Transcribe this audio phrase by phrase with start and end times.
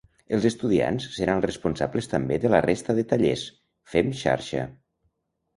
[0.35, 3.45] Els estudiants seran els responsables també de la resta de tallers:
[3.93, 4.65] Fem xarxa.